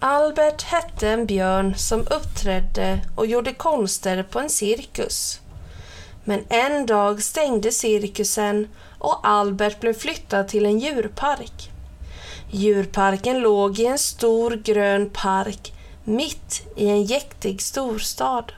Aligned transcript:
Albert 0.00 0.62
hette 0.62 1.08
en 1.08 1.26
björn 1.26 1.74
som 1.74 2.00
uppträdde 2.00 3.00
och 3.14 3.26
gjorde 3.26 3.54
konster 3.54 4.22
på 4.22 4.40
en 4.40 4.50
cirkus. 4.50 5.40
Men 6.24 6.44
en 6.48 6.86
dag 6.86 7.22
stängde 7.22 7.72
cirkusen 7.72 8.68
och 8.98 9.20
Albert 9.22 9.80
blev 9.80 9.94
flyttad 9.94 10.48
till 10.48 10.66
en 10.66 10.78
djurpark. 10.78 11.70
Djurparken 12.50 13.38
låg 13.40 13.78
i 13.78 13.86
en 13.86 13.98
stor 13.98 14.50
grön 14.50 15.10
park 15.10 15.72
mitt 16.04 16.62
i 16.76 16.88
en 16.88 17.04
jäktig 17.04 17.62
storstad. 17.62 18.52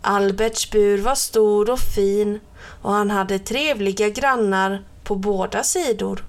Alberts 0.00 0.70
bur 0.70 0.98
var 0.98 1.14
stor 1.14 1.70
och 1.70 1.80
fin 1.80 2.40
och 2.82 2.92
han 2.92 3.10
hade 3.10 3.38
trevliga 3.38 4.08
grannar 4.08 4.84
på 5.04 5.14
båda 5.14 5.62
sidor. 5.62 6.24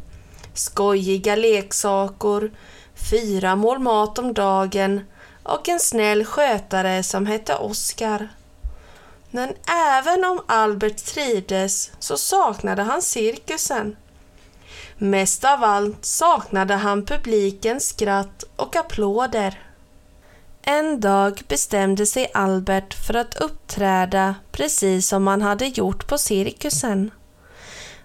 Skojiga 0.53 1.35
leksaker, 1.35 2.51
fyra 3.09 3.55
mål 3.55 3.79
mat 3.79 4.19
om 4.19 4.33
dagen 4.33 5.01
och 5.43 5.69
en 5.69 5.79
snäll 5.79 6.25
skötare 6.25 7.03
som 7.03 7.25
hette 7.25 7.55
Oskar. 7.55 8.29
Men 9.31 9.53
även 9.91 10.25
om 10.25 10.41
Albert 10.45 10.97
trivdes 11.05 11.91
så 11.99 12.17
saknade 12.17 12.81
han 12.81 13.01
cirkusen. 13.01 13.95
Mest 14.97 15.45
av 15.45 15.63
allt 15.63 16.05
saknade 16.05 16.73
han 16.73 17.05
publikens 17.05 17.87
skratt 17.87 18.43
och 18.55 18.75
applåder. 18.75 19.59
En 20.61 20.99
dag 20.99 21.41
bestämde 21.47 22.05
sig 22.05 22.31
Albert 22.33 22.93
för 23.07 23.13
att 23.13 23.35
uppträda 23.35 24.35
precis 24.51 25.07
som 25.07 25.27
han 25.27 25.41
hade 25.41 25.65
gjort 25.67 26.07
på 26.07 26.17
cirkusen. 26.17 27.11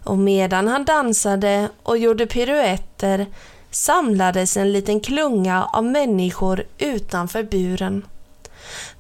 Och 0.05 0.19
medan 0.19 0.69
han 0.69 0.85
dansade 0.85 1.69
och 1.83 1.99
gjorde 1.99 2.27
piruetter 2.27 3.27
samlades 3.73 4.57
en 4.57 4.73
liten 4.73 5.01
klunga 5.01 5.65
av 5.65 5.85
människor 5.85 6.65
utanför 6.79 7.43
buren. 7.43 8.07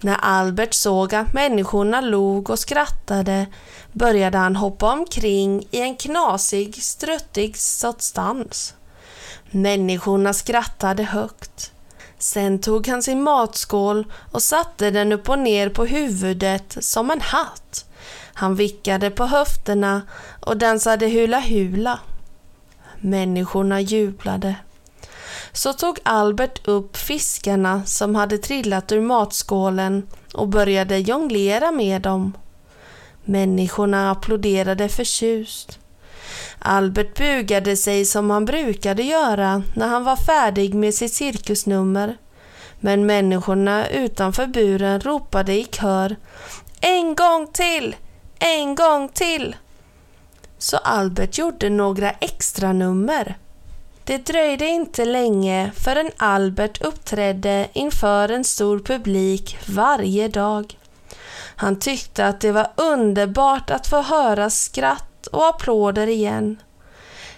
När 0.01 0.17
Albert 0.20 0.75
såg 0.75 1.15
att 1.15 1.33
människorna 1.33 2.01
log 2.01 2.51
och 2.51 2.59
skrattade 2.59 3.47
började 3.93 4.39
han 4.39 4.56
hoppa 4.56 4.93
omkring 4.93 5.67
i 5.70 5.81
en 5.81 5.97
knasig, 5.97 6.83
struttig 6.83 7.56
substans. 7.56 8.75
Människorna 9.50 10.33
skrattade 10.33 11.03
högt. 11.03 11.73
Sen 12.19 12.59
tog 12.59 12.89
han 12.89 13.03
sin 13.03 13.23
matskål 13.23 14.12
och 14.33 14.43
satte 14.43 14.91
den 14.91 15.12
upp 15.12 15.28
och 15.28 15.39
ner 15.39 15.69
på 15.69 15.84
huvudet 15.84 16.77
som 16.81 17.11
en 17.11 17.20
hatt. 17.20 17.84
Han 18.34 18.55
vickade 18.55 19.11
på 19.11 19.27
höfterna 19.27 20.03
och 20.41 20.56
dansade 20.56 21.09
hula 21.09 21.41
hula. 21.41 21.98
Människorna 23.05 23.81
jublade. 23.81 24.55
Så 25.53 25.72
tog 25.72 25.98
Albert 26.03 26.69
upp 26.69 26.97
fiskarna 26.97 27.83
som 27.84 28.14
hade 28.14 28.39
trillat 28.39 28.92
ur 28.92 29.00
matskålen 29.00 30.06
och 30.34 30.48
började 30.48 30.98
jonglera 30.98 31.72
med 31.72 32.03
dem. 32.03 32.33
Människorna 33.25 34.11
applåderade 34.11 34.89
förtjust. 34.89 35.78
Albert 36.59 37.19
bugade 37.19 37.77
sig 37.77 38.04
som 38.04 38.31
han 38.31 38.44
brukade 38.44 39.03
göra 39.03 39.62
när 39.75 39.88
han 39.88 40.05
var 40.05 40.16
färdig 40.16 40.75
med 40.75 40.94
sitt 40.94 41.15
cirkusnummer. 41.15 42.16
Men 42.81 43.06
människorna 43.06 43.88
utanför 43.88 44.47
buren 44.47 45.00
ropade 45.00 45.53
i 45.53 45.65
kör 45.65 46.16
En 46.81 47.15
gång 47.15 47.47
till! 47.53 47.97
En 48.38 48.75
gång 48.75 49.09
till! 49.09 49.56
Så 50.62 50.77
Albert 50.77 51.39
gjorde 51.39 51.71
några 51.71 52.11
extra 52.11 52.73
nummer. 52.73 53.37
Det 54.05 54.27
dröjde 54.27 54.67
inte 54.67 55.05
länge 55.05 55.71
förrän 55.75 56.11
Albert 56.17 56.83
uppträdde 56.83 57.69
inför 57.73 58.28
en 58.28 58.45
stor 58.45 58.78
publik 58.78 59.59
varje 59.69 60.28
dag. 60.28 60.78
Han 61.56 61.78
tyckte 61.78 62.27
att 62.27 62.41
det 62.41 62.53
var 62.53 62.67
underbart 62.77 63.71
att 63.71 63.87
få 63.87 64.03
höra 64.03 64.50
skratt 64.50 65.27
och 65.27 65.49
applåder 65.49 66.06
igen. 66.06 66.56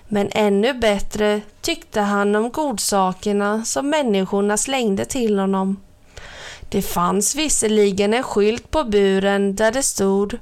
Men 0.09 0.29
ännu 0.33 0.75
bättre 0.75 1.41
tyckte 1.61 2.01
han 2.01 2.37
om 2.37 2.51
godsakerna 2.51 3.65
som 3.65 3.91
människorna 3.91 4.57
slängde 4.57 5.05
till 5.05 5.39
honom. 5.39 5.81
Det 6.75 6.83
fanns 6.83 7.35
visserligen 7.35 8.15
en 8.15 8.23
skylt 8.23 8.71
på 8.71 8.85
buren 8.85 9.55
där 9.55 9.73
det 9.73 9.83
stod 9.83 10.39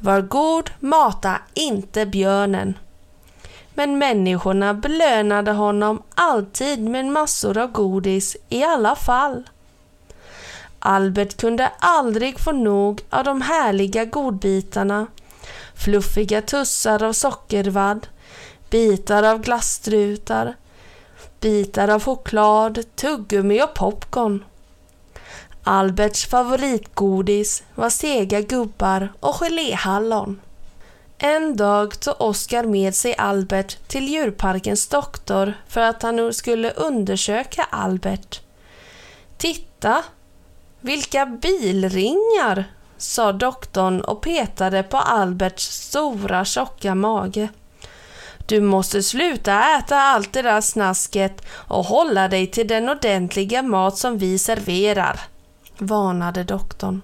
Var 0.00 0.20
god, 0.20 0.70
mata 0.80 1.38
inte 1.54 2.06
björnen. 2.06 2.78
Men 3.74 3.98
människorna 3.98 4.74
belönade 4.74 5.52
honom 5.52 6.02
alltid 6.14 6.80
med 6.80 7.06
massor 7.06 7.58
av 7.58 7.72
godis 7.72 8.36
i 8.48 8.62
alla 8.62 8.96
fall. 8.96 9.48
Albert 10.78 11.36
kunde 11.36 11.70
aldrig 11.78 12.38
få 12.40 12.52
nog 12.52 13.02
av 13.10 13.24
de 13.24 13.42
härliga 13.42 14.04
godbitarna. 14.04 15.06
Fluffiga 15.74 16.42
tussar 16.42 17.02
av 17.02 17.12
sockervadd, 17.12 18.06
bitar 18.70 19.22
av 19.22 19.40
glasstrutar, 19.42 20.54
bitar 21.40 21.88
av 21.88 22.02
choklad, 22.02 22.96
tuggummi 22.96 23.62
och 23.62 23.74
popcorn. 23.74 24.44
Alberts 25.68 26.26
favoritgodis 26.26 27.62
var 27.74 27.90
sega 27.90 28.40
gubbar 28.40 29.12
och 29.20 29.34
geléhallon. 29.34 30.40
En 31.18 31.56
dag 31.56 32.00
tog 32.00 32.20
Oskar 32.20 32.64
med 32.64 32.94
sig 32.94 33.14
Albert 33.18 33.88
till 33.88 34.08
djurparkens 34.08 34.88
doktor 34.88 35.54
för 35.68 35.80
att 35.80 36.02
han 36.02 36.32
skulle 36.32 36.70
undersöka 36.70 37.66
Albert. 37.70 38.40
Titta, 39.36 40.02
vilka 40.80 41.26
bilringar, 41.26 42.64
sa 42.96 43.32
doktorn 43.32 44.00
och 44.00 44.20
petade 44.20 44.82
på 44.82 44.96
Alberts 44.96 45.64
stora 45.64 46.44
tjocka 46.44 46.94
mage. 46.94 47.48
Du 48.46 48.60
måste 48.60 49.02
sluta 49.02 49.78
äta 49.78 49.96
allt 49.96 50.32
det 50.32 50.42
där 50.42 50.60
snasket 50.60 51.42
och 51.52 51.84
hålla 51.84 52.28
dig 52.28 52.46
till 52.46 52.68
den 52.68 52.88
ordentliga 52.88 53.62
mat 53.62 53.98
som 53.98 54.18
vi 54.18 54.38
serverar, 54.38 55.20
varnade 55.78 56.44
doktorn. 56.44 57.02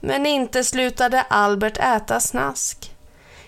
Men 0.00 0.26
inte 0.26 0.64
slutade 0.64 1.22
Albert 1.22 1.78
äta 1.78 2.20
snask. 2.20 2.94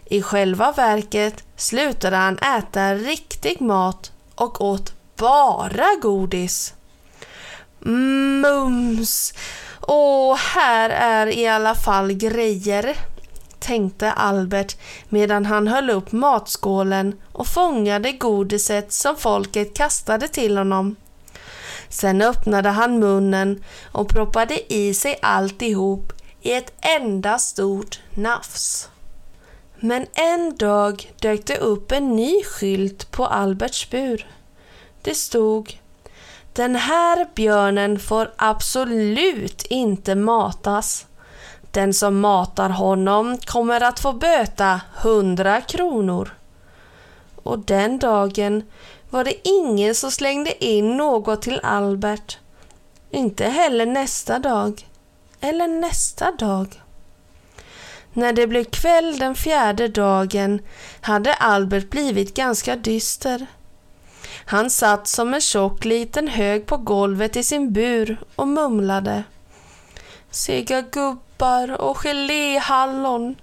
I 0.04 0.22
själva 0.22 0.72
verket 0.72 1.44
slutade 1.56 2.16
han 2.16 2.38
äta 2.38 2.94
riktig 2.94 3.60
mat 3.60 4.12
och 4.34 4.60
åt 4.60 4.92
bara 5.16 5.86
godis. 6.02 6.74
Mums! 7.78 9.34
Åh, 9.80 10.36
här 10.36 10.90
är 10.90 11.26
i 11.26 11.48
alla 11.48 11.74
fall 11.74 12.12
grejer, 12.12 12.96
tänkte 13.58 14.12
Albert 14.12 14.76
medan 15.08 15.46
han 15.46 15.68
höll 15.68 15.90
upp 15.90 16.12
matskålen 16.12 17.20
och 17.32 17.46
fångade 17.46 18.12
godiset 18.12 18.92
som 18.92 19.16
folket 19.16 19.76
kastade 19.76 20.28
till 20.28 20.58
honom. 20.58 20.96
Sen 21.92 22.22
öppnade 22.22 22.68
han 22.68 22.98
munnen 22.98 23.64
och 23.92 24.08
proppade 24.08 24.72
i 24.72 24.94
sig 24.94 25.18
alltihop 25.22 26.12
i 26.40 26.52
ett 26.52 26.72
enda 26.80 27.38
stort 27.38 28.00
nafs. 28.14 28.88
Men 29.80 30.06
en 30.14 30.56
dag 30.56 31.12
dök 31.20 31.46
det 31.46 31.58
upp 31.58 31.92
en 31.92 32.16
ny 32.16 32.44
skylt 32.44 33.10
på 33.10 33.26
Alberts 33.26 33.90
bur. 33.90 34.26
Det 35.02 35.14
stod 35.14 35.78
Den 36.52 36.76
här 36.76 37.28
björnen 37.34 37.98
får 37.98 38.32
absolut 38.36 39.62
inte 39.62 40.14
matas. 40.14 41.06
Den 41.70 41.94
som 41.94 42.20
matar 42.20 42.68
honom 42.68 43.38
kommer 43.38 43.80
att 43.80 44.00
få 44.00 44.12
böta 44.12 44.80
hundra 45.02 45.60
kronor. 45.60 46.34
Och 47.42 47.58
den 47.58 47.98
dagen 47.98 48.62
var 49.12 49.24
det 49.24 49.48
ingen 49.48 49.94
som 49.94 50.10
slängde 50.10 50.64
in 50.64 50.96
något 50.96 51.42
till 51.42 51.60
Albert. 51.62 52.38
Inte 53.10 53.44
heller 53.44 53.86
nästa 53.86 54.38
dag 54.38 54.88
eller 55.40 55.68
nästa 55.68 56.32
dag. 56.32 56.82
När 58.12 58.32
det 58.32 58.46
blev 58.46 58.64
kväll 58.64 59.18
den 59.18 59.34
fjärde 59.34 59.88
dagen 59.88 60.60
hade 61.00 61.34
Albert 61.34 61.90
blivit 61.90 62.34
ganska 62.34 62.76
dyster. 62.76 63.46
Han 64.44 64.70
satt 64.70 65.08
som 65.08 65.34
en 65.34 65.40
tjock 65.40 65.84
liten 65.84 66.28
hög 66.28 66.66
på 66.66 66.76
golvet 66.76 67.36
i 67.36 67.44
sin 67.44 67.72
bur 67.72 68.20
och 68.36 68.48
mumlade. 68.48 69.24
Sega 70.30 70.80
gubbar 70.80 71.80
och 71.80 71.96
geléhallon. 71.96 73.36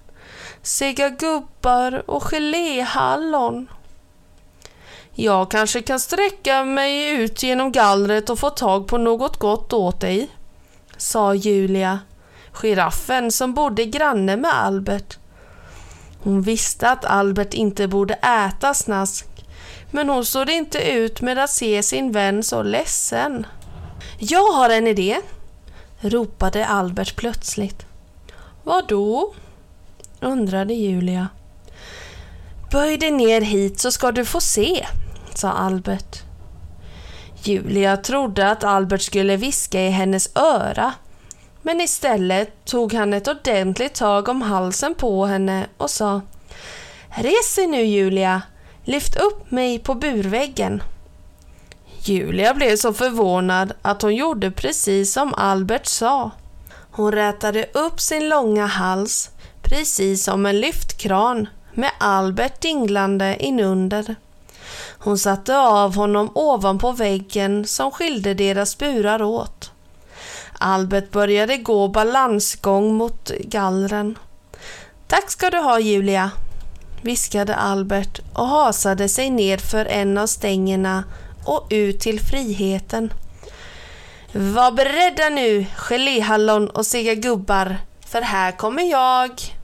Sega 0.62 1.08
gubbar 1.08 2.10
och 2.10 2.22
geléhallon. 2.22 3.68
Jag 5.22 5.50
kanske 5.50 5.82
kan 5.82 6.00
sträcka 6.00 6.64
mig 6.64 7.08
ut 7.08 7.42
genom 7.42 7.72
gallret 7.72 8.30
och 8.30 8.38
få 8.38 8.50
tag 8.50 8.88
på 8.88 8.98
något 8.98 9.36
gott 9.36 9.72
åt 9.72 10.00
dig, 10.00 10.30
sa 10.96 11.34
Julia, 11.34 11.98
giraffen 12.52 13.32
som 13.32 13.54
bodde 13.54 13.84
granne 13.84 14.36
med 14.36 14.54
Albert. 14.54 15.18
Hon 16.22 16.42
visste 16.42 16.90
att 16.90 17.04
Albert 17.04 17.54
inte 17.54 17.88
borde 17.88 18.14
äta 18.14 18.74
snask, 18.74 19.26
men 19.90 20.08
hon 20.08 20.24
stod 20.24 20.50
inte 20.50 20.90
ut 20.90 21.20
med 21.20 21.38
att 21.38 21.50
se 21.50 21.82
sin 21.82 22.12
vän 22.12 22.42
så 22.42 22.62
ledsen. 22.62 23.46
Jag 24.18 24.52
har 24.52 24.70
en 24.70 24.86
idé, 24.86 25.16
ropade 26.00 26.66
Albert 26.66 27.16
plötsligt. 27.16 27.86
Vad 28.62 28.88
då? 28.88 29.34
undrade 30.20 30.74
Julia. 30.74 31.28
Böj 32.70 32.96
dig 32.96 33.10
ner 33.10 33.40
hit 33.40 33.80
så 33.80 33.92
ska 33.92 34.12
du 34.12 34.24
få 34.24 34.40
se, 34.40 34.86
sa 35.38 35.52
Albert. 35.52 36.22
Julia 37.42 37.96
trodde 37.96 38.50
att 38.50 38.64
Albert 38.64 39.02
skulle 39.02 39.36
viska 39.36 39.80
i 39.80 39.90
hennes 39.90 40.36
öra, 40.36 40.92
men 41.62 41.80
istället 41.80 42.64
tog 42.64 42.92
han 42.92 43.14
ett 43.14 43.28
ordentligt 43.28 43.94
tag 43.94 44.28
om 44.28 44.42
halsen 44.42 44.94
på 44.94 45.26
henne 45.26 45.66
och 45.76 45.90
sa 45.90 46.20
Res 47.08 47.54
dig 47.54 47.66
nu 47.66 47.82
Julia, 47.82 48.42
lyft 48.84 49.16
upp 49.16 49.50
mig 49.50 49.78
på 49.78 49.94
burväggen. 49.94 50.82
Julia 52.04 52.54
blev 52.54 52.76
så 52.76 52.92
förvånad 52.92 53.72
att 53.82 54.02
hon 54.02 54.14
gjorde 54.14 54.50
precis 54.50 55.12
som 55.12 55.34
Albert 55.34 55.86
sa. 55.86 56.30
Hon 56.90 57.12
rätade 57.12 57.66
upp 57.72 58.00
sin 58.00 58.28
långa 58.28 58.66
hals 58.66 59.30
precis 59.62 60.24
som 60.24 60.46
en 60.46 60.60
lyftkran 60.60 61.48
med 61.74 61.90
Albert 61.98 62.60
dinglande 62.60 63.36
inunder. 63.40 64.14
Hon 65.02 65.18
satte 65.18 65.58
av 65.58 65.94
honom 65.94 66.30
ovanpå 66.34 66.92
väggen 66.92 67.64
som 67.66 67.90
skilde 67.90 68.34
deras 68.34 68.78
burar 68.78 69.22
åt. 69.22 69.70
Albert 70.58 71.10
började 71.10 71.56
gå 71.56 71.88
balansgång 71.88 72.94
mot 72.94 73.30
gallren. 73.40 74.18
Tack 75.06 75.30
ska 75.30 75.50
du 75.50 75.58
ha 75.58 75.80
Julia, 75.80 76.30
viskade 77.02 77.54
Albert 77.54 78.20
och 78.32 78.46
hasade 78.46 79.08
sig 79.08 79.30
ned 79.30 79.60
för 79.60 79.84
en 79.84 80.18
av 80.18 80.26
stängerna 80.26 81.04
och 81.44 81.66
ut 81.70 82.00
till 82.00 82.20
friheten. 82.20 83.12
Var 84.32 84.72
beredda 84.72 85.28
nu, 85.28 85.66
geléhallon 85.76 86.68
och 86.68 86.86
sega 86.86 87.14
gubbar, 87.14 87.76
för 88.06 88.20
här 88.20 88.52
kommer 88.52 88.82
jag. 88.82 89.59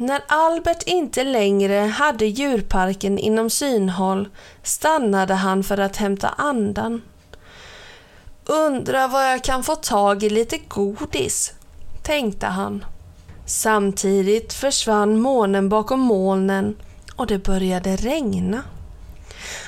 När 0.00 0.22
Albert 0.28 0.82
inte 0.86 1.24
längre 1.24 1.74
hade 1.74 2.26
djurparken 2.26 3.18
inom 3.18 3.50
synhåll 3.50 4.28
stannade 4.62 5.34
han 5.34 5.64
för 5.64 5.78
att 5.78 5.96
hämta 5.96 6.28
andan. 6.28 7.02
Undrar 8.44 9.08
var 9.08 9.22
jag 9.22 9.44
kan 9.44 9.64
få 9.64 9.74
tag 9.76 10.22
i 10.22 10.30
lite 10.30 10.58
godis, 10.58 11.52
tänkte 12.02 12.46
han. 12.46 12.84
Samtidigt 13.46 14.52
försvann 14.52 15.20
månen 15.20 15.68
bakom 15.68 16.00
molnen 16.00 16.76
och 17.16 17.26
det 17.26 17.38
började 17.38 17.96
regna. 17.96 18.62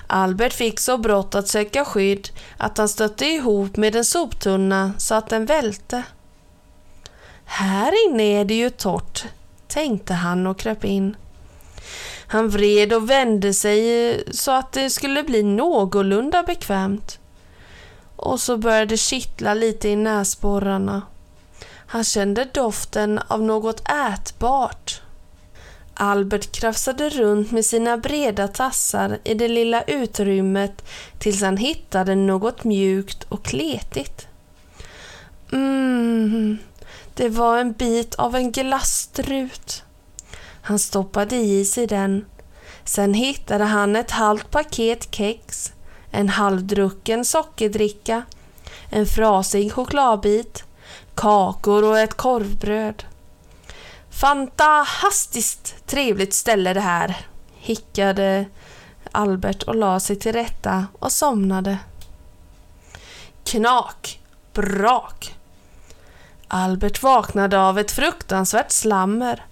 Albert 0.07 0.53
fick 0.53 0.81
så 0.81 0.99
brått 0.99 1.35
att 1.35 1.49
söka 1.49 1.85
skydd 1.85 2.29
att 2.57 2.79
han 2.79 2.89
stötte 2.89 3.27
ihop 3.27 3.77
med 3.77 3.97
en 3.97 4.05
soptunna 4.05 4.93
så 4.99 5.15
att 5.15 5.29
den 5.29 5.47
välte. 5.47 6.03
Här 7.45 8.07
inne 8.07 8.23
är 8.23 8.45
det 8.45 8.55
ju 8.55 8.71
torrt, 8.71 9.25
tänkte 9.71 10.15
han 10.15 10.47
och 10.47 10.59
kröp 10.59 10.85
in. 10.85 11.17
Han 12.27 12.49
vred 12.49 12.93
och 12.93 13.11
vände 13.11 13.55
sig 13.55 14.25
så 14.31 14.51
att 14.51 14.73
det 14.73 14.91
skulle 14.91 15.23
bli 15.23 15.43
någorlunda 15.43 16.43
bekvämt. 16.43 17.19
Och 18.17 18.41
så 18.41 18.57
började 18.57 18.87
det 18.87 18.97
kittla 18.97 19.55
lite 19.55 19.89
i 19.89 19.97
näsborrarna. 19.97 21.03
Han 21.87 22.05
kände 22.05 22.49
doften 22.53 23.21
av 23.29 23.43
något 23.43 23.83
ätbart. 23.89 25.03
Albert 25.95 26.53
krafsade 26.53 27.09
runt 27.09 27.51
med 27.51 27.65
sina 27.65 27.97
breda 27.97 28.49
tassar 28.49 29.19
i 29.25 29.35
det 29.35 29.49
lilla 29.49 29.83
utrymmet 29.83 30.85
tills 31.19 31.43
han 31.43 31.57
hittade 31.57 32.15
något 32.15 32.65
mjukt 32.65 33.25
och 33.29 33.45
kletigt. 33.45 34.27
Mmm, 35.53 36.59
det 37.15 37.29
var 37.29 37.59
en 37.59 37.73
bit 37.73 38.15
av 38.15 38.37
en 38.37 38.53
glasstrut. 38.53 39.83
Han 40.63 40.79
stoppade 40.79 41.37
i 41.37 41.65
sig 41.65 41.87
den. 41.87 42.25
Sen 42.85 43.15
hittade 43.15 43.65
han 43.65 43.97
ett 43.97 44.11
halvt 44.11 44.51
paket 44.51 45.15
kex, 45.15 45.73
en 46.11 46.29
halvdrucken 46.29 47.25
sockerdricka, 47.25 48.23
en 48.91 49.07
frasig 49.07 49.73
chokladbit, 49.73 50.65
kakor 51.15 51.85
och 51.85 51.99
ett 51.99 52.15
korvbröd. 52.15 53.05
Fantastiskt 54.11 55.87
trevligt 55.87 56.35
ställe 56.35 56.75
det 56.75 56.81
här, 56.81 57.17
hickade 57.57 58.47
Albert 59.13 59.63
och 59.63 59.75
la 59.75 60.01
sig 60.01 60.17
till 60.17 60.33
rätta 60.33 60.87
och 60.99 61.13
somnade. 61.13 61.79
Knak, 63.45 64.21
brak. 64.53 65.35
Albert 66.53 67.03
vaknade 67.03 67.61
av 67.61 67.79
ett 67.79 67.91
fruktansvärt 67.91 68.71
slammer. 68.71 69.45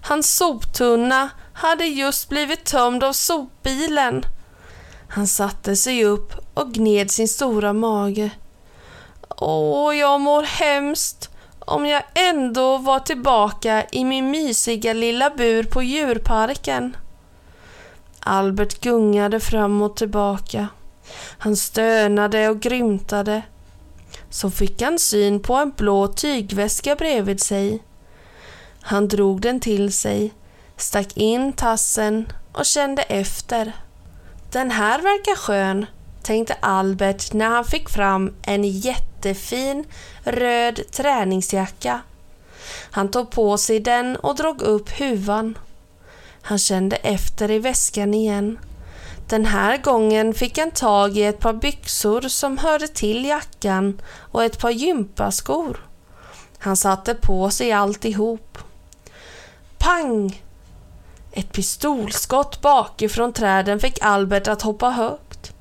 Hans 0.00 0.36
soptunna 0.36 1.30
hade 1.52 1.84
just 1.84 2.28
blivit 2.28 2.64
tömd 2.64 3.04
av 3.04 3.12
sopbilen. 3.12 4.24
Han 5.08 5.26
satte 5.26 5.76
sig 5.76 6.04
upp 6.04 6.32
och 6.54 6.72
gned 6.72 7.10
sin 7.10 7.28
stora 7.28 7.72
mage. 7.72 8.30
Åh, 9.36 9.96
jag 9.96 10.20
mår 10.20 10.42
hemskt. 10.42 11.30
Om 11.58 11.86
jag 11.86 12.02
ändå 12.14 12.78
var 12.78 13.00
tillbaka 13.00 13.84
i 13.92 14.04
min 14.04 14.30
mysiga 14.30 14.92
lilla 14.92 15.30
bur 15.30 15.62
på 15.62 15.82
djurparken. 15.82 16.96
Albert 18.20 18.80
gungade 18.80 19.40
fram 19.40 19.82
och 19.82 19.96
tillbaka. 19.96 20.68
Han 21.38 21.56
stönade 21.56 22.48
och 22.48 22.60
grymtade. 22.60 23.42
Så 24.30 24.50
fick 24.50 24.82
han 24.82 24.98
syn 24.98 25.40
på 25.40 25.54
en 25.54 25.70
blå 25.76 26.06
tygväska 26.06 26.96
bredvid 26.96 27.40
sig. 27.40 27.82
Han 28.80 29.08
drog 29.08 29.40
den 29.40 29.60
till 29.60 29.92
sig, 29.92 30.34
stack 30.76 31.16
in 31.16 31.52
tassen 31.52 32.32
och 32.52 32.66
kände 32.66 33.02
efter. 33.02 33.72
Den 34.52 34.70
här 34.70 34.98
verkar 34.98 35.36
skön, 35.36 35.86
tänkte 36.22 36.54
Albert 36.60 37.32
när 37.32 37.48
han 37.48 37.64
fick 37.64 37.88
fram 37.88 38.34
en 38.42 38.64
jättefin 38.64 39.84
röd 40.24 40.80
träningsjacka. 40.92 42.00
Han 42.90 43.10
tog 43.10 43.30
på 43.30 43.58
sig 43.58 43.80
den 43.80 44.16
och 44.16 44.36
drog 44.36 44.62
upp 44.62 45.00
huvan. 45.00 45.58
Han 46.42 46.58
kände 46.58 46.96
efter 46.96 47.50
i 47.50 47.58
väskan 47.58 48.14
igen. 48.14 48.58
Den 49.30 49.44
här 49.44 49.76
gången 49.76 50.34
fick 50.34 50.58
han 50.58 50.70
tag 50.70 51.16
i 51.16 51.24
ett 51.24 51.40
par 51.40 51.52
byxor 51.52 52.20
som 52.20 52.58
hörde 52.58 52.88
till 52.88 53.24
jackan 53.24 54.00
och 54.32 54.44
ett 54.44 54.58
par 54.58 54.70
gympaskor. 54.70 55.86
Han 56.58 56.76
satte 56.76 57.14
på 57.14 57.50
sig 57.50 57.72
alltihop. 57.72 58.58
Pang! 59.78 60.42
Ett 61.32 61.52
pistolskott 61.52 62.60
bakifrån 62.60 63.32
träden 63.32 63.80
fick 63.80 63.98
Albert 64.02 64.48
att 64.48 64.62
hoppa 64.62 64.90
högt. 64.90 65.52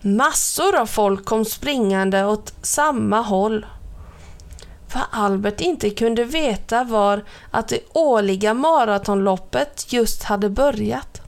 Massor 0.00 0.76
av 0.76 0.86
folk 0.86 1.24
kom 1.24 1.44
springande 1.44 2.24
åt 2.24 2.54
samma 2.62 3.20
håll. 3.20 3.66
Vad 4.94 5.04
Albert 5.10 5.60
inte 5.60 5.90
kunde 5.90 6.24
veta 6.24 6.84
var 6.84 7.24
att 7.50 7.68
det 7.68 7.80
årliga 7.92 8.54
maratonloppet 8.54 9.92
just 9.92 10.22
hade 10.22 10.50
börjat. 10.50 11.22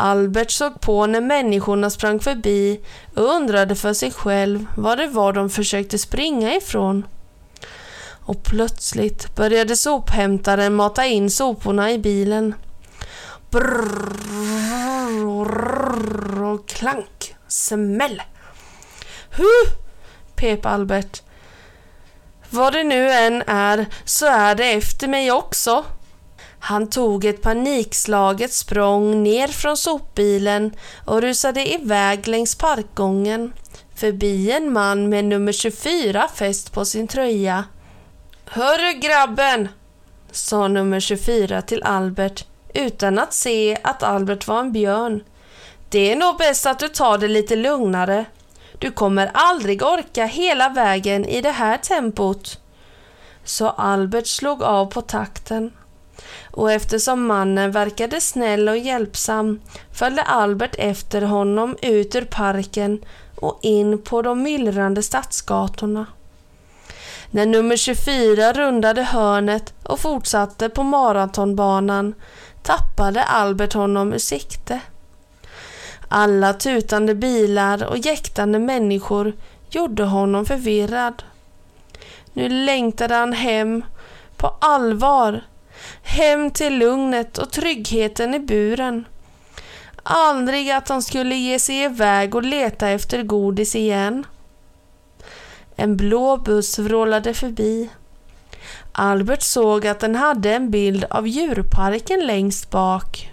Albert 0.00 0.50
såg 0.50 0.80
på 0.80 1.06
när 1.06 1.20
människorna 1.20 1.90
sprang 1.90 2.20
förbi 2.20 2.80
och 3.14 3.34
undrade 3.34 3.74
för 3.74 3.92
sig 3.92 4.10
själv 4.10 4.66
vad 4.76 4.98
det 4.98 5.06
var 5.06 5.32
de 5.32 5.50
försökte 5.50 5.98
springa 5.98 6.56
ifrån. 6.56 7.06
Och 8.20 8.42
plötsligt 8.42 9.36
började 9.36 9.76
sophämtaren 9.76 10.74
mata 10.74 11.06
in 11.06 11.30
soporna 11.30 11.92
i 11.92 11.98
bilen. 11.98 12.54
Brrrr 13.50 14.02
och 16.42 16.68
klank, 16.68 17.36
smäll. 17.48 18.22
Hu! 19.30 19.44
pep 20.36 20.66
Albert. 20.66 21.22
Vad 22.50 22.72
det 22.72 22.84
nu 22.84 23.10
än 23.10 23.42
är 23.46 23.86
så 24.04 24.26
är 24.26 24.54
det 24.54 24.72
efter 24.72 25.08
mig 25.08 25.32
också. 25.32 25.84
Han 26.60 26.90
tog 26.90 27.24
ett 27.24 27.42
panikslaget 27.42 28.52
språng 28.52 29.22
ner 29.22 29.48
från 29.48 29.76
sopbilen 29.76 30.72
och 31.04 31.22
rusade 31.22 31.72
iväg 31.74 32.28
längs 32.28 32.54
parkgången 32.54 33.52
förbi 33.94 34.50
en 34.50 34.72
man 34.72 35.08
med 35.08 35.24
nummer 35.24 35.52
24 35.52 36.28
fäst 36.34 36.72
på 36.72 36.84
sin 36.84 37.08
tröja. 37.08 37.64
Hörru 38.44 38.92
grabben, 39.00 39.68
sa 40.32 40.68
nummer 40.68 41.00
24 41.00 41.62
till 41.62 41.82
Albert 41.82 42.44
utan 42.74 43.18
att 43.18 43.32
se 43.32 43.78
att 43.82 44.02
Albert 44.02 44.46
var 44.46 44.60
en 44.60 44.72
björn. 44.72 45.24
Det 45.88 46.12
är 46.12 46.16
nog 46.16 46.38
bäst 46.38 46.66
att 46.66 46.78
du 46.78 46.88
tar 46.88 47.18
det 47.18 47.28
lite 47.28 47.56
lugnare. 47.56 48.24
Du 48.78 48.90
kommer 48.90 49.30
aldrig 49.34 49.82
orka 49.82 50.26
hela 50.26 50.68
vägen 50.68 51.24
i 51.24 51.40
det 51.40 51.50
här 51.50 51.76
tempot. 51.76 52.60
Så 53.44 53.68
Albert 53.68 54.26
slog 54.26 54.62
av 54.62 54.86
på 54.86 55.00
takten. 55.00 55.72
Och 56.50 56.72
eftersom 56.72 57.26
mannen 57.26 57.70
verkade 57.70 58.20
snäll 58.20 58.68
och 58.68 58.78
hjälpsam 58.78 59.60
följde 59.92 60.22
Albert 60.22 60.74
efter 60.78 61.22
honom 61.22 61.76
ut 61.82 62.14
ur 62.14 62.24
parken 62.24 63.04
och 63.36 63.58
in 63.62 64.02
på 64.02 64.22
de 64.22 64.42
myllrande 64.42 65.02
stadsgatorna. 65.02 66.06
När 67.30 67.46
nummer 67.46 67.76
24 67.76 68.52
rundade 68.52 69.02
hörnet 69.02 69.74
och 69.82 70.00
fortsatte 70.00 70.68
på 70.68 70.82
maratonbanan 70.82 72.14
tappade 72.62 73.24
Albert 73.24 73.72
honom 73.72 74.12
ur 74.12 74.18
sikte. 74.18 74.80
Alla 76.08 76.52
tutande 76.54 77.14
bilar 77.14 77.84
och 77.84 77.98
jäktande 77.98 78.58
människor 78.58 79.32
gjorde 79.70 80.04
honom 80.04 80.46
förvirrad. 80.46 81.22
Nu 82.32 82.48
längtade 82.48 83.14
han 83.14 83.32
hem, 83.32 83.84
på 84.36 84.54
allvar. 84.60 85.42
Hem 86.02 86.50
till 86.50 86.78
lugnet 86.78 87.38
och 87.38 87.50
tryggheten 87.50 88.34
i 88.34 88.38
buren. 88.38 89.04
Aldrig 90.02 90.70
att 90.70 90.88
han 90.88 91.02
skulle 91.02 91.34
ge 91.34 91.58
sig 91.58 91.82
iväg 91.82 92.34
och 92.34 92.42
leta 92.42 92.88
efter 92.88 93.22
godis 93.22 93.74
igen. 93.74 94.26
En 95.76 95.96
blå 95.96 96.36
buss 96.36 96.78
vrålade 96.78 97.34
förbi. 97.34 97.90
Albert 98.92 99.42
såg 99.42 99.86
att 99.86 100.00
den 100.00 100.16
hade 100.16 100.54
en 100.54 100.70
bild 100.70 101.04
av 101.10 101.28
djurparken 101.28 102.26
längst 102.26 102.70
bak. 102.70 103.32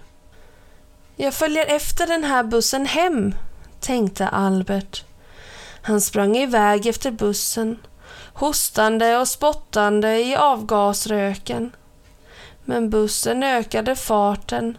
Jag 1.16 1.34
följer 1.34 1.66
efter 1.66 2.08
den 2.08 2.24
här 2.24 2.44
bussen 2.44 2.86
hem, 2.86 3.36
tänkte 3.80 4.28
Albert. 4.28 5.04
Han 5.82 6.02
sprang 6.02 6.38
iväg 6.38 6.88
efter 6.88 7.12
bussen, 7.12 7.80
hostande 8.34 9.18
och 9.18 9.28
spottande 9.28 10.20
i 10.20 10.36
avgasröken. 10.36 11.72
Men 12.66 12.90
bussen 12.90 13.44
ökade 13.44 13.96
farten 13.96 14.78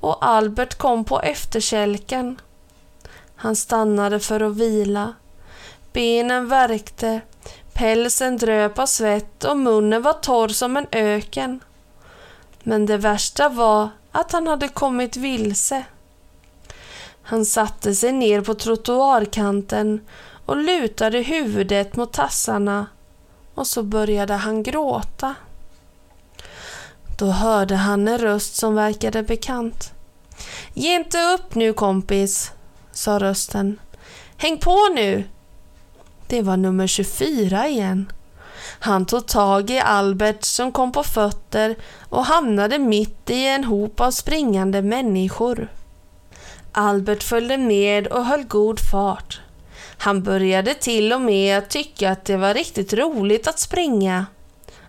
och 0.00 0.26
Albert 0.26 0.74
kom 0.74 1.04
på 1.04 1.20
efterkälken. 1.20 2.40
Han 3.36 3.56
stannade 3.56 4.20
för 4.20 4.40
att 4.40 4.56
vila. 4.56 5.14
Benen 5.92 6.48
värkte, 6.48 7.20
pälsen 7.72 8.36
dröp 8.36 8.78
av 8.78 8.86
svett 8.86 9.44
och 9.44 9.56
munnen 9.56 10.02
var 10.02 10.12
torr 10.12 10.48
som 10.48 10.76
en 10.76 10.86
öken. 10.92 11.60
Men 12.62 12.86
det 12.86 12.96
värsta 12.96 13.48
var 13.48 13.88
att 14.12 14.32
han 14.32 14.46
hade 14.46 14.68
kommit 14.68 15.16
vilse. 15.16 15.84
Han 17.22 17.44
satte 17.44 17.94
sig 17.94 18.12
ner 18.12 18.40
på 18.40 18.54
trottoarkanten 18.54 20.00
och 20.46 20.56
lutade 20.56 21.18
huvudet 21.18 21.96
mot 21.96 22.12
tassarna 22.12 22.86
och 23.54 23.66
så 23.66 23.82
började 23.82 24.34
han 24.34 24.62
gråta. 24.62 25.34
Då 27.18 27.26
hörde 27.26 27.74
han 27.74 28.08
en 28.08 28.18
röst 28.18 28.56
som 28.56 28.74
verkade 28.74 29.22
bekant. 29.22 29.92
Ge 30.74 30.94
inte 30.94 31.18
upp 31.18 31.54
nu 31.54 31.72
kompis, 31.72 32.52
sa 32.92 33.18
rösten. 33.18 33.78
Häng 34.36 34.58
på 34.58 34.76
nu! 34.94 35.24
Det 36.26 36.42
var 36.42 36.56
nummer 36.56 36.86
24 36.86 37.68
igen. 37.68 38.12
Han 38.78 39.06
tog 39.06 39.26
tag 39.26 39.70
i 39.70 39.78
Albert 39.78 40.44
som 40.44 40.72
kom 40.72 40.92
på 40.92 41.02
fötter 41.02 41.76
och 42.08 42.24
hamnade 42.24 42.78
mitt 42.78 43.30
i 43.30 43.46
en 43.46 43.64
hop 43.64 44.00
av 44.00 44.10
springande 44.10 44.82
människor. 44.82 45.68
Albert 46.72 47.22
följde 47.22 47.58
med 47.58 48.06
och 48.06 48.24
höll 48.24 48.44
god 48.44 48.80
fart. 48.80 49.40
Han 49.98 50.22
började 50.22 50.74
till 50.74 51.12
och 51.12 51.20
med 51.20 51.68
tycka 51.68 52.10
att 52.10 52.24
det 52.24 52.36
var 52.36 52.54
riktigt 52.54 52.92
roligt 52.92 53.48
att 53.48 53.58
springa. 53.58 54.26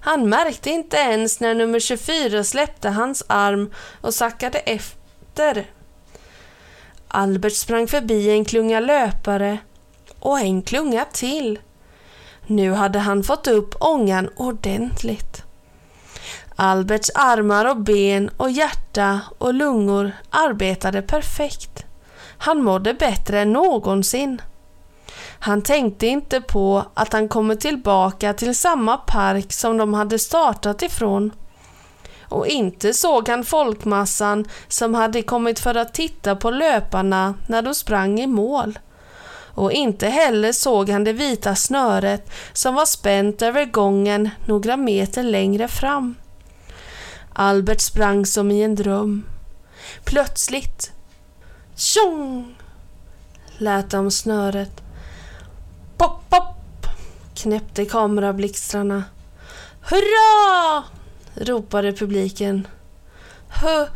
Han 0.07 0.29
märkte 0.29 0.69
inte 0.69 0.97
ens 0.97 1.39
när 1.39 1.55
nummer 1.55 1.79
24 1.79 2.43
släppte 2.43 2.89
hans 2.89 3.23
arm 3.27 3.73
och 4.01 4.13
sackade 4.13 4.59
efter. 4.59 5.65
Albert 7.07 7.53
sprang 7.53 7.87
förbi 7.87 8.29
en 8.29 8.45
klunga 8.45 8.79
löpare 8.79 9.57
och 10.19 10.39
en 10.39 10.61
klunga 10.61 11.05
till. 11.05 11.59
Nu 12.45 12.71
hade 12.71 12.99
han 12.99 13.23
fått 13.23 13.47
upp 13.47 13.75
ångan 13.79 14.29
ordentligt. 14.35 15.43
Alberts 16.55 17.11
armar 17.15 17.65
och 17.65 17.77
ben 17.77 18.29
och 18.37 18.51
hjärta 18.51 19.21
och 19.37 19.53
lungor 19.53 20.11
arbetade 20.29 21.01
perfekt. 21.01 21.85
Han 22.37 22.63
mådde 22.63 22.93
bättre 22.93 23.41
än 23.41 23.53
någonsin. 23.53 24.41
Han 25.39 25.61
tänkte 25.61 26.07
inte 26.07 26.41
på 26.41 26.85
att 26.93 27.13
han 27.13 27.27
kommit 27.27 27.59
tillbaka 27.59 28.33
till 28.33 28.55
samma 28.55 28.97
park 28.97 29.53
som 29.53 29.77
de 29.77 29.93
hade 29.93 30.19
startat 30.19 30.81
ifrån. 30.81 31.31
Och 32.29 32.47
inte 32.47 32.93
såg 32.93 33.29
han 33.29 33.43
folkmassan 33.43 34.45
som 34.67 34.95
hade 34.95 35.21
kommit 35.21 35.59
för 35.59 35.75
att 35.75 35.93
titta 35.93 36.35
på 36.35 36.49
löparna 36.49 37.33
när 37.47 37.61
de 37.61 37.75
sprang 37.75 38.19
i 38.19 38.27
mål 38.27 38.79
och 39.57 39.71
inte 39.71 40.07
heller 40.07 40.51
såg 40.51 40.89
han 40.89 41.03
det 41.03 41.13
vita 41.13 41.55
snöret 41.55 42.31
som 42.53 42.75
var 42.75 42.85
spänt 42.85 43.41
över 43.41 43.65
gången 43.65 44.29
några 44.45 44.77
meter 44.77 45.23
längre 45.23 45.67
fram. 45.67 46.15
Albert 47.33 47.81
sprang 47.81 48.25
som 48.25 48.51
i 48.51 48.63
en 48.63 48.75
dröm. 48.75 49.25
Plötsligt, 50.03 50.91
tjong, 51.75 52.55
lät 53.57 53.89
det 53.89 53.97
om 53.97 54.11
snöret. 54.11 54.86
Pop, 55.97 56.29
pop, 56.29 56.87
knäppte 57.35 57.85
kamerablixtrarna. 57.85 59.03
Hurra! 59.81 60.83
ropade 61.35 61.93
publiken. 61.93 62.67
Hö, 63.49 63.87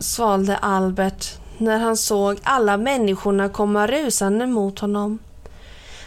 svalde 0.00 0.56
Albert 0.56 1.38
när 1.58 1.78
han 1.78 1.96
såg 1.96 2.38
alla 2.42 2.76
människorna 2.76 3.48
komma 3.48 3.86
rusande 3.86 4.46
mot 4.46 4.78
honom. 4.78 5.18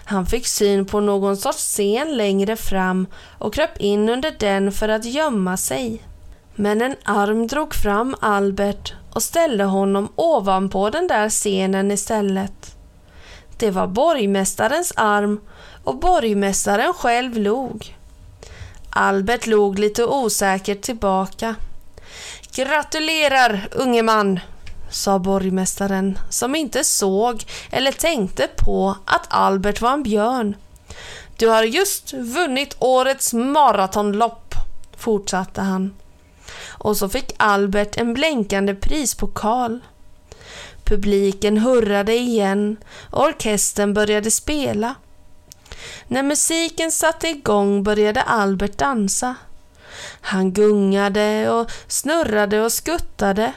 Han 0.06 0.26
fick 0.26 0.48
syn 0.48 0.86
på 0.86 1.00
någon 1.00 1.38
sorts 1.38 1.58
scen 1.58 2.18
längre 2.18 2.56
fram 2.56 3.08
och 3.38 3.54
kröp 3.54 3.78
in 3.78 4.10
under 4.10 4.36
den 4.40 4.72
för 4.72 4.90
att 4.90 5.06
gömma 5.06 5.58
sig. 5.58 6.02
Men 6.56 6.82
en 6.82 6.96
arm 7.04 7.48
drog 7.48 7.74
fram 7.74 8.16
Albert 8.20 8.94
och 9.14 9.24
ställde 9.24 9.64
honom 9.64 10.10
ovanpå 10.16 10.90
den 10.90 11.08
där 11.08 11.30
scenen 11.30 11.92
istället. 11.92 12.73
Det 13.64 13.72
var 13.72 13.88
borgmästarens 13.88 14.94
arm 14.96 15.42
och 15.84 15.96
borgmästaren 16.00 16.94
själv 16.94 17.38
log. 17.38 17.96
Albert 18.90 19.48
log 19.48 19.80
lite 19.80 20.06
osäkert 20.06 20.82
tillbaka. 20.82 21.56
Gratulerar, 22.56 23.68
unge 23.72 24.04
man, 24.04 24.40
sa 24.90 25.20
borgmästaren 25.20 26.20
som 26.30 26.56
inte 26.56 26.84
såg 26.84 27.44
eller 27.72 27.92
tänkte 27.92 28.48
på 28.58 28.98
att 29.06 29.28
Albert 29.30 29.82
var 29.82 29.94
en 29.94 30.04
björn. 30.04 30.56
Du 31.38 31.48
har 31.48 31.64
just 31.64 32.14
vunnit 32.14 32.76
årets 32.80 33.34
maratonlopp, 33.34 34.56
fortsatte 34.98 35.62
han. 35.62 35.94
Och 36.68 36.98
så 36.98 37.10
fick 37.10 37.34
Albert 37.38 37.98
en 37.98 38.14
blänkande 38.14 38.76
prispokal. 38.76 39.80
Publiken 40.86 41.58
hurrade 41.58 42.14
igen 42.14 42.78
och 43.10 43.26
orkestern 43.26 43.94
började 43.94 44.32
spela. 44.32 44.96
När 46.08 46.24
musiken 46.24 46.92
satte 46.92 47.28
igång 47.28 47.84
började 47.84 48.22
Albert 48.22 48.78
dansa. 48.78 49.36
Han 50.22 50.54
gungade 50.54 51.50
och 51.50 51.72
snurrade 51.88 52.62
och 52.62 52.72
skuttade 52.72 53.54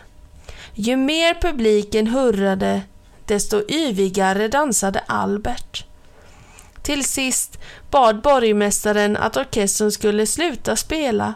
ju 0.78 0.96
mer 0.96 1.34
publiken 1.34 2.06
hurrade, 2.06 2.82
desto 3.26 3.70
yvigare 3.70 4.48
dansade 4.48 5.00
Albert. 5.06 5.84
Till 6.82 7.04
sist 7.04 7.58
bad 7.90 8.22
borgmästaren 8.22 9.16
att 9.16 9.36
orkestern 9.36 9.92
skulle 9.92 10.26
sluta 10.26 10.76
spela. 10.76 11.34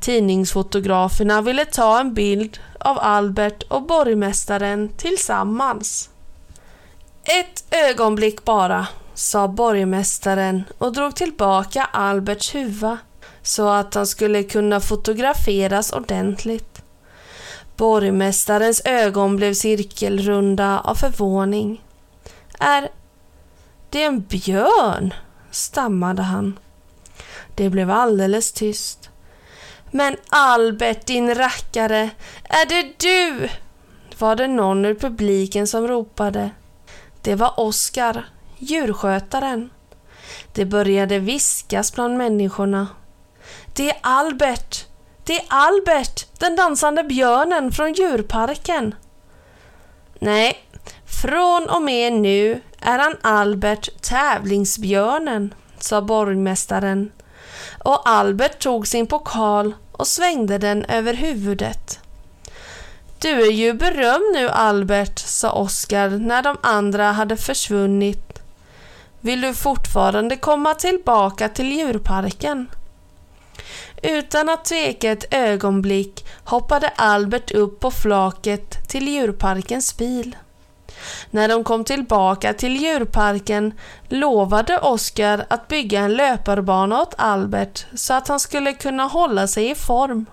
Tidningsfotograferna 0.00 1.42
ville 1.42 1.64
ta 1.64 2.00
en 2.00 2.14
bild 2.14 2.58
av 2.80 2.98
Albert 2.98 3.62
och 3.62 3.82
borgmästaren 3.82 4.88
tillsammans. 4.96 6.10
Ett 7.24 7.74
ögonblick 7.74 8.44
bara, 8.44 8.86
sa 9.14 9.48
borgmästaren 9.48 10.64
och 10.78 10.92
drog 10.92 11.16
tillbaka 11.16 11.84
Alberts 11.84 12.54
huva 12.54 12.98
så 13.42 13.68
att 13.68 13.94
han 13.94 14.06
skulle 14.06 14.42
kunna 14.42 14.80
fotograferas 14.80 15.92
ordentligt. 15.92 16.82
Borgmästarens 17.76 18.82
ögon 18.84 19.36
blev 19.36 19.54
cirkelrunda 19.54 20.80
av 20.80 20.94
förvåning. 20.94 21.82
Är 22.58 22.88
det 23.90 24.02
en 24.02 24.20
björn? 24.20 25.14
stammade 25.50 26.22
han. 26.22 26.58
Det 27.54 27.70
blev 27.70 27.90
alldeles 27.90 28.52
tyst. 28.52 29.10
Men 29.90 30.16
Albert 30.28 31.06
din 31.06 31.34
rackare, 31.34 32.10
är 32.44 32.66
det 32.66 32.98
du? 32.98 33.48
Var 34.18 34.36
det 34.36 34.46
någon 34.46 34.84
ur 34.84 34.94
publiken 34.94 35.66
som 35.66 35.88
ropade. 35.88 36.50
Det 37.22 37.34
var 37.34 37.60
Oskar, 37.60 38.28
djurskötaren. 38.58 39.70
Det 40.52 40.64
började 40.64 41.18
viskas 41.18 41.92
bland 41.94 42.18
människorna. 42.18 42.86
Det 43.74 43.90
är 43.90 43.96
Albert! 44.00 44.84
Det 45.24 45.40
är 45.40 45.44
Albert, 45.48 46.38
den 46.38 46.56
dansande 46.56 47.04
björnen 47.04 47.72
från 47.72 47.92
djurparken. 47.92 48.94
Nej, 50.18 50.58
från 51.22 51.68
och 51.68 51.82
med 51.82 52.12
nu 52.12 52.60
är 52.80 52.98
han 52.98 53.16
Albert 53.22 54.02
tävlingsbjörnen, 54.02 55.54
sa 55.78 56.02
borgmästaren. 56.02 57.12
Och 57.78 58.08
Albert 58.08 58.58
tog 58.58 58.86
sin 58.86 59.06
pokal 59.06 59.74
och 59.92 60.06
svängde 60.06 60.58
den 60.58 60.84
över 60.84 61.14
huvudet. 61.14 62.00
Du 63.20 63.46
är 63.46 63.52
ju 63.52 63.72
berömd 63.72 64.32
nu 64.34 64.48
Albert, 64.48 65.18
sa 65.18 65.52
Oskar 65.52 66.08
när 66.08 66.42
de 66.42 66.56
andra 66.62 67.12
hade 67.12 67.36
försvunnit. 67.36 68.42
Vill 69.20 69.40
du 69.40 69.54
fortfarande 69.54 70.36
komma 70.36 70.74
tillbaka 70.74 71.48
till 71.48 71.72
djurparken? 71.72 72.68
Utan 74.02 74.48
att 74.48 74.64
tveka 74.64 75.10
ett 75.10 75.34
ögonblick 75.34 76.26
hoppade 76.44 76.88
Albert 76.88 77.50
upp 77.50 77.80
på 77.80 77.90
flaket 77.90 78.88
till 78.88 79.08
djurparkens 79.08 79.96
bil. 79.96 80.36
När 81.30 81.48
de 81.48 81.64
kom 81.64 81.84
tillbaka 81.84 82.52
till 82.52 82.76
djurparken 82.76 83.74
lovade 84.08 84.78
Oskar 84.78 85.46
att 85.48 85.68
bygga 85.68 86.00
en 86.00 86.14
löparbana 86.14 87.02
åt 87.02 87.14
Albert 87.18 87.86
så 87.94 88.14
att 88.14 88.28
han 88.28 88.40
skulle 88.40 88.72
kunna 88.72 89.04
hålla 89.04 89.46
sig 89.46 89.70
i 89.70 89.74
form. 89.74 90.26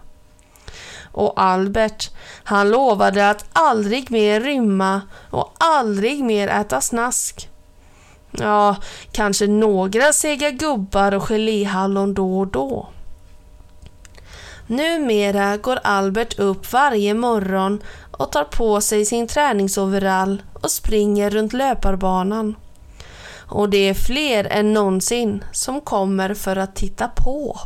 Och 1.12 1.34
Albert, 1.36 2.12
han 2.43 2.69
lovade 2.69 3.29
att 3.29 3.45
aldrig 3.53 4.12
mer 4.12 4.41
rymma 4.41 5.01
och 5.29 5.53
aldrig 5.57 6.24
mer 6.24 6.48
äta 6.48 6.81
snask. 6.81 7.50
Ja, 8.31 8.75
kanske 9.12 9.48
några 9.48 10.13
sega 10.13 10.51
gubbar 10.51 11.13
och 11.13 11.24
geléhallon 11.24 12.13
då 12.13 12.39
och 12.39 12.48
då. 12.48 12.88
Numera 14.67 15.57
går 15.57 15.79
Albert 15.84 16.39
upp 16.39 16.74
varje 16.74 17.13
morgon 17.13 17.81
och 18.17 18.31
tar 18.31 18.43
på 18.43 18.81
sig 18.81 19.05
sin 19.05 19.27
träningsoverall 19.27 20.43
och 20.53 20.72
springer 20.72 21.29
runt 21.29 21.53
löparbanan. 21.53 22.55
Och 23.48 23.69
det 23.69 23.89
är 23.89 23.93
fler 23.93 24.43
än 24.43 24.74
någonsin 24.74 25.43
som 25.51 25.81
kommer 25.81 26.34
för 26.34 26.55
att 26.55 26.75
titta 26.75 27.07
på. 27.07 27.60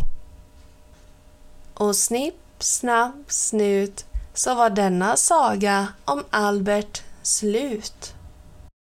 Och 1.74 1.96
snipp, 1.96 2.36
snabb, 2.60 3.24
snut 3.28 4.06
så 4.34 4.56
var 4.56 4.70
denna 4.70 5.16
saga 5.16 5.88
om 6.06 6.24
Albert 6.30 7.04
slut. 7.22 8.16